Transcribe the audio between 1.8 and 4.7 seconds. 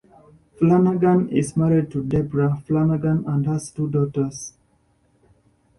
to Debra Flanagan and has two daughters.